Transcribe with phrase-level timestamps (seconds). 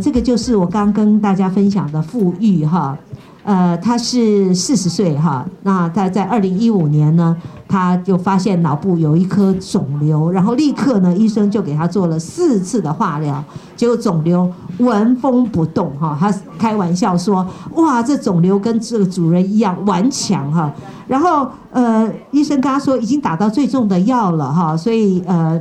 [0.00, 2.96] 这个就是我刚跟大家分享的富裕哈。
[3.44, 7.36] 呃，他是四十岁哈，那他在二零一五年呢，
[7.68, 13.44] 他就发现脑部有一颗肿瘤，然后立刻呢，医生就给他做了四次的化疗，
[13.76, 16.16] 结果肿瘤纹风不动哈。
[16.18, 20.74] 他开玩笑说，哇，这肿瘤跟这个主人一样顽强哈。
[21.06, 25.56] 然后呃，医生跟他说已经打到最重的药了哈，所以呃，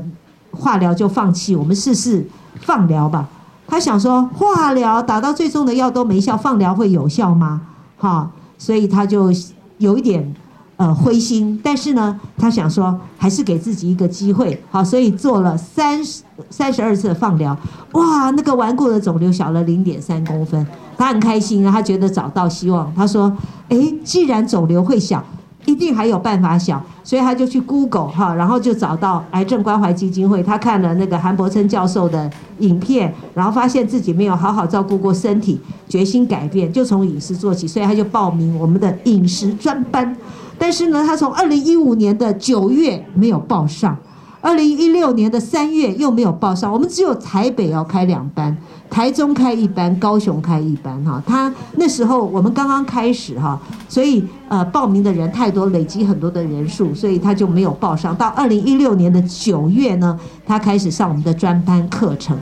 [0.49, 2.26] 化疗就放弃，我们试试
[2.62, 3.30] 放疗吧。
[3.68, 7.62] 他想说，化疗打到最重的药都没效，放疗会有效吗？
[7.98, 9.32] 哈，所以他就
[9.78, 10.34] 有一点
[10.78, 17.58] 呃灰心，但是呢，他想说还是给自己一个机会，好，所以做了三十三十二次的放疗，
[17.94, 20.66] 哇，那个顽固的肿瘤小了零点三公分，
[20.98, 23.36] 他很开心啊，他觉得找到希望，他说，
[23.70, 25.24] 哎，既然肿瘤会小。
[25.66, 40.16] 一定还有办法想，所以他就去 Google 哈，然后就找到癌症关怀基金会，他看了那个韩伯琛教授的影片，然后发现自己没有好好照顾过身体，决心改变，就从饮食做起，所以他就报名我们的饮食专班。
[40.57, 43.98] 但是呢，他从二零一五年的九月没有报上，
[44.46, 48.55] 二零一六年的三月又没有报上，我们只有台北要开两班。
[48.91, 58.16] 台中开一班，高雄开一班，哈，他那时候我们刚刚开始哈，所以呃报名的人太多，累积很多的人数，所以他就没有报上。
[58.16, 62.38] 到二零一六年的九月呢，他开始上我们的专班课程，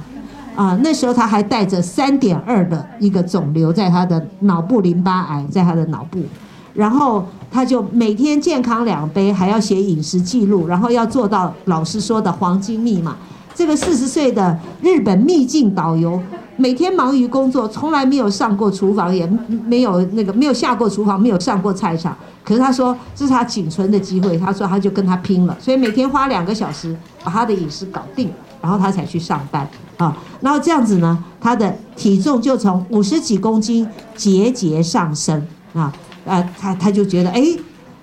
[0.57, 6.19] 啊，那时候他还带着三点二的一个肿瘤在他的脑部淋巴癌在他的脑部，
[6.73, 13.15] 然后他就每天健康两杯，还要写饮食记录，然后要做到老师说的黄金密码。
[13.53, 16.19] 这个四十岁的日本秘境导游，
[16.57, 19.31] 每天忙于工作，从来没有上过厨房，也
[19.67, 22.17] 没有那个没有下过厨房，没有上过菜场。
[22.43, 30.17] 可是他说这是他仅存的机会，他说他就跟他拼了，所以每天花两个小时把他的饮食搞定，然后他才去上班啊。
[30.41, 35.93] 然后这样子呢，他的体重就从五十几公斤节节上升啊。
[36.25, 37.41] 呃，他他就觉得，哎，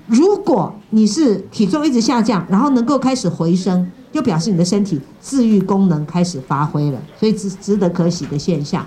[0.07, 3.91] 如果你是体重一直下降，然后能够开始回升。
[4.13, 8.85] 就表示你的身体自愈功能开始发挥了，所以值值得可喜的现象。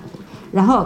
[0.52, 0.86] 然后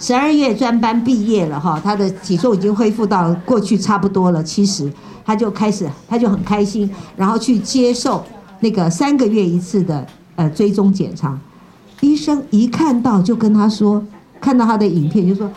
[0.00, 4.92] 十二月专班毕业了哈，他的体重已经恢复到过去差不多了七十，
[5.24, 8.24] 他就开始他就很开心，然后去接受
[8.58, 10.04] 那个三个月一次的
[10.34, 11.38] 呃追踪检查。
[12.00, 14.04] 医生一看到就跟他说，
[14.40, 15.48] 看到他的影片就说：“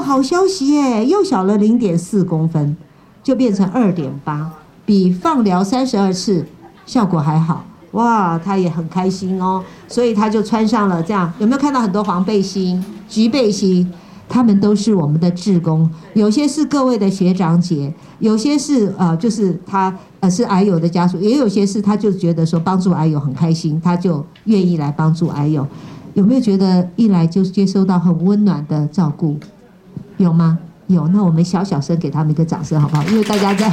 [0.00, 2.76] 好消息耶，又小了零点四公分，
[3.22, 4.50] 就变成二点八，
[4.84, 6.46] 比放疗三十二次。”
[6.86, 13.92] 效果还好哇，他也很开心哦，所以他就穿上了这样，有没有看到很多黄背心、橘背心？
[14.28, 25.66] 他们都是我们的志工，有些是各位的学长姐，有些是呃，就是他呃是癌友的家属，也有些是他就觉得说帮助癌友很开心，他就愿意来帮助癌友。
[26.14, 29.36] 有没有觉得一来就接收到很温暖的照顾？
[30.16, 30.58] 有吗？
[30.86, 33.02] 有，那我们小小声给他们一个掌声好不好？
[33.04, 33.68] 因为大家在，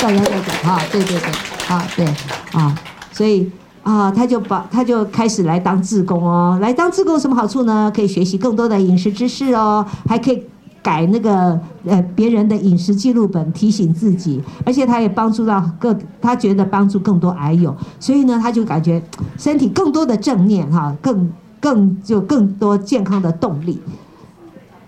[0.00, 1.30] 大家在讲哈，对对对。
[1.66, 2.06] 啊，对，
[2.52, 2.72] 啊，
[3.10, 3.50] 所以
[3.82, 7.90] 啊，他就把他就开始来当志工哦，来当志工有什么好处呢？
[7.92, 10.40] 可以学习更多的饮食知识哦，还可以
[10.80, 19.02] 改那个呃别人的饮食记录本，提醒自己，而且他也帮助到各，他觉得帮助更多癌友，所以呢，他就感觉
[19.36, 21.28] 身体更多的正念哈，更
[21.58, 23.82] 更就更多健康的动力。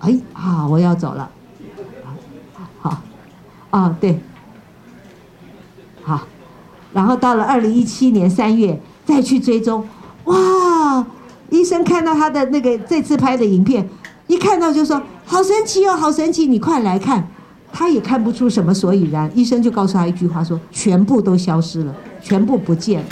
[0.00, 1.28] 哎，好，我要走了，
[2.80, 3.00] 好，
[3.70, 4.20] 啊，对，
[6.02, 6.20] 好。
[6.92, 9.86] 然后到了二零一七年三月再去追踪，
[10.24, 11.06] 哇！
[11.50, 13.88] 医生看到他的那个这次拍的影片，
[14.26, 16.46] 一看到就说好神奇哦，好神奇！
[16.46, 17.28] 你快来看，
[17.72, 19.30] 他也看不出什么所以然。
[19.34, 23.04] 医生就告诉他一句话说：全部都消失了，全部不见。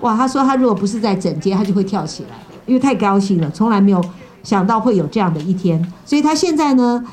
[0.00, 0.16] 哇！
[0.16, 2.30] 他说他如果不是在整间，他就会跳起来，
[2.64, 4.02] 因为太高兴了，从来没有
[4.42, 5.92] 想到会有这样的一天。
[6.04, 7.04] 所以他现在呢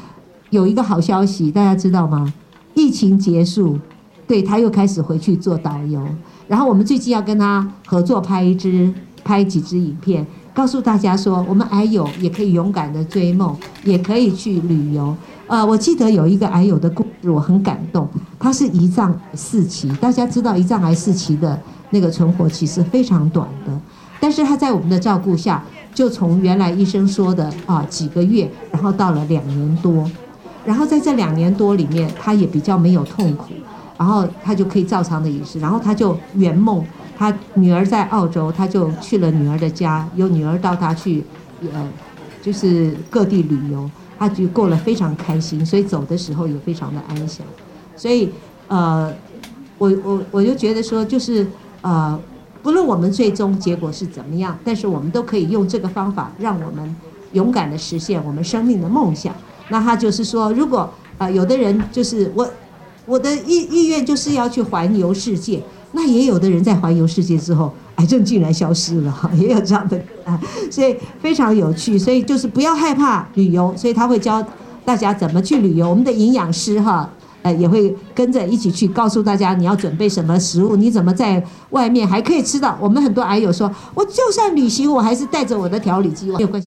[0.49, 2.33] 有一个好消息，大家知道吗？
[2.73, 3.79] 疫情结束。
[4.27, 6.03] 对他又开始回去做导游，
[6.47, 8.91] 然后我们最近要跟他合作拍一支、
[9.23, 15.15] 拍几支影片，告诉大家说，我们癌友也可以勇敢的追梦，也可以去旅游。
[15.45, 18.09] 呃，我记得有一个癌友的故事，我很感动。
[18.39, 21.61] 他是胰脏四期，大家知道胰脏癌四期的
[21.91, 23.79] 那个存活期是非常短的，
[24.19, 25.63] 但是他在我们的照顾下，
[25.95, 30.07] 就从原来医生说的啊几个月，然后到了两年多，
[30.63, 33.45] 然后在这两年多里面，他也比较没有痛苦。
[33.97, 36.85] 然后他就可以照常的饮食，然后他就圆梦。
[37.17, 41.23] 他女儿在澳洲，他就去了女儿的家，有女儿到他去，
[41.73, 41.89] 呃，
[42.41, 43.89] 就是各地旅游，
[44.19, 47.47] 他就过了非常开心，所以走的时候也非常的安详。
[47.95, 48.29] 所以，
[48.67, 49.09] 呃，
[49.77, 51.47] 我我我就觉得说，就是
[51.79, 52.19] 呃，
[52.65, 56.95] 不论我们最终结果是怎么样，但是我们都可以用这个方法，让我们
[57.33, 59.31] 勇敢的实现我们生命的梦想。
[59.69, 60.89] 那他就是说，如果
[61.19, 62.49] 啊，有的人就是我，
[63.05, 65.61] 我的意意愿就是要去环游世界。
[65.91, 70.41] 那也有的人在环游世界之后，癌症竟然消失了，也有这样的啊，
[70.71, 71.99] 所以非常有趣。
[71.99, 74.43] 所以就是不要害怕旅游，所以他会教
[74.83, 75.87] 大家怎么去旅游。
[75.87, 77.07] 我们的营养师哈，
[77.45, 82.75] 呃，也会跟着一起去告诉大家你要准备什么食物，你怎么在外面还可以吃到。
[82.81, 86.63] 我们很多癌友说，我就算旅行，我还是带着我的调理机，没有关系。